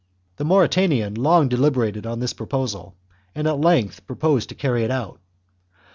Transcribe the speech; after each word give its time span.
The 0.37 0.45
Mauritanian 0.45 1.13
long 1.13 1.47
deliberated 1.47 2.07
on 2.07 2.19
this 2.21 2.33
proposal, 2.33 2.95
chap. 3.13 3.17
and 3.35 3.47
at 3.47 3.59
length 3.59 4.07
promised 4.07 4.49
to 4.49 4.55
carry 4.55 4.83
it 4.83 4.89
out. 4.89 5.19